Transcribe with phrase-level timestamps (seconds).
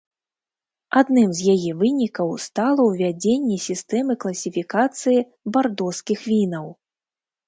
[0.99, 5.19] Адным з яе вынікаў стала ўвядзенне сістэмы класіфікацыі
[5.59, 6.65] бардоскіх вінаў.